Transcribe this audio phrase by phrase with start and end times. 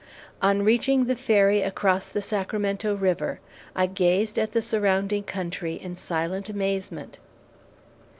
[0.41, 3.39] On reaching the ferry across the Sacramento River,
[3.75, 7.19] I gazed at the surrounding country in silent amazement.